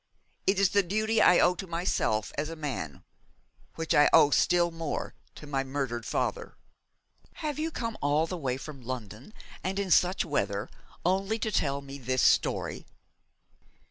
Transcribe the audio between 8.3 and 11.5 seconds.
way from London, and in such weather, only